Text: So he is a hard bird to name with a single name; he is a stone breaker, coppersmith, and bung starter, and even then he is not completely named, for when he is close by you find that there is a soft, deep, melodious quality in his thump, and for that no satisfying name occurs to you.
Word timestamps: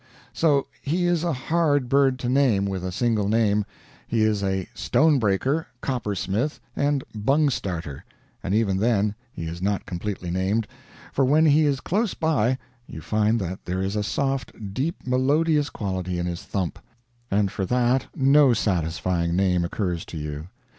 So 0.33 0.65
he 0.81 1.05
is 1.05 1.23
a 1.23 1.31
hard 1.31 1.87
bird 1.87 2.17
to 2.21 2.27
name 2.27 2.65
with 2.65 2.83
a 2.83 2.91
single 2.91 3.29
name; 3.29 3.65
he 4.07 4.23
is 4.23 4.41
a 4.41 4.67
stone 4.73 5.19
breaker, 5.19 5.67
coppersmith, 5.81 6.59
and 6.75 7.03
bung 7.13 7.51
starter, 7.51 8.03
and 8.41 8.55
even 8.55 8.77
then 8.77 9.13
he 9.31 9.43
is 9.43 9.61
not 9.61 9.85
completely 9.85 10.31
named, 10.31 10.67
for 11.13 11.23
when 11.23 11.45
he 11.45 11.65
is 11.67 11.81
close 11.81 12.15
by 12.15 12.57
you 12.87 12.99
find 12.99 13.39
that 13.41 13.63
there 13.65 13.83
is 13.83 13.95
a 13.95 14.01
soft, 14.01 14.73
deep, 14.73 15.05
melodious 15.05 15.69
quality 15.69 16.17
in 16.17 16.25
his 16.25 16.41
thump, 16.41 16.79
and 17.29 17.51
for 17.51 17.67
that 17.67 18.07
no 18.15 18.53
satisfying 18.53 19.35
name 19.35 19.63
occurs 19.63 20.03
to 20.05 20.17
you. 20.17 20.47